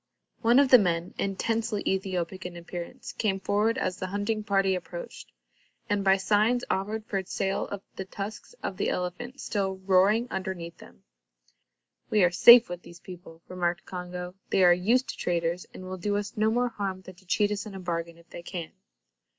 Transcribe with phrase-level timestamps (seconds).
[0.41, 5.31] One of the men, intensely Ethiopic in appearance, came forward as the hunting party approached,
[5.91, 11.03] and by signs offered for sale the tusks of the elephant still roaring underneath them.
[12.09, 14.33] "We are safe with these people," remarked Congo.
[14.49, 17.51] "They are used to traders, and will do us no more harm than to cheat
[17.51, 18.71] us in a bargain, if they can."